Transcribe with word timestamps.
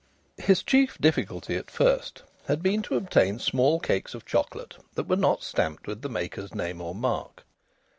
His 0.39 0.63
chief 0.63 0.97
difficulty 0.99 1.55
at 1.57 1.69
first 1.69 2.23
had 2.47 2.63
been 2.63 2.81
to 2.81 2.95
obtain 2.95 3.37
small 3.37 3.79
cakes 3.79 4.15
of 4.15 4.25
chocolate 4.25 4.77
that 4.95 5.07
were 5.07 5.15
not 5.15 5.43
stamped 5.43 5.85
with 5.85 6.01
the 6.01 6.09
maker's 6.09 6.55
name 6.55 6.81
or 6.81 6.95
mark. 6.95 7.45